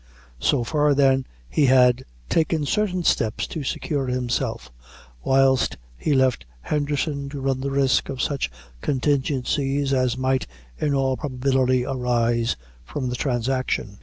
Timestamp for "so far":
0.39-0.95